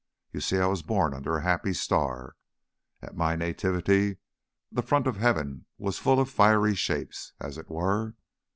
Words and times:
You 0.31 0.41
see, 0.41 0.57
I 0.57 0.65
was 0.65 0.81
born 0.81 1.13
under 1.13 1.37
a 1.37 1.43
happy 1.43 1.73
star; 1.73 2.35
'at 3.03 3.15
my 3.15 3.35
nativity 3.35 4.17
the 4.71 4.81
front 4.81 5.05
of 5.05 5.17
heaven 5.17 5.67
was 5.77 5.99
full 5.99 6.19
of 6.19 6.27
fiery 6.27 6.73
shapes,' 6.73 7.33
as 7.39 7.55
it 7.59 7.69
were. 7.69 8.15